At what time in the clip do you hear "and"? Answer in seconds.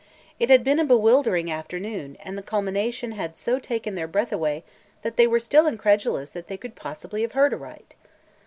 2.23-2.35